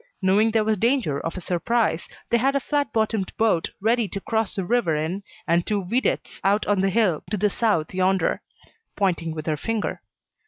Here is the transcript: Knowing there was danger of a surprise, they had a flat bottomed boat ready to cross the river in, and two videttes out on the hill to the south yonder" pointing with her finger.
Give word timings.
Knowing 0.19 0.49
there 0.49 0.63
was 0.63 0.77
danger 0.77 1.19
of 1.19 1.37
a 1.37 1.39
surprise, 1.39 2.07
they 2.31 2.37
had 2.37 2.55
a 2.55 2.59
flat 2.59 2.91
bottomed 2.91 3.31
boat 3.37 3.69
ready 3.79 4.07
to 4.07 4.19
cross 4.19 4.55
the 4.55 4.65
river 4.65 4.95
in, 4.95 5.21
and 5.47 5.63
two 5.67 5.85
videttes 5.85 6.41
out 6.43 6.65
on 6.65 6.81
the 6.81 6.89
hill 6.89 7.23
to 7.29 7.37
the 7.37 7.51
south 7.51 7.93
yonder" 7.93 8.41
pointing 8.97 9.35
with 9.35 9.45
her 9.45 9.57
finger. 9.57 10.01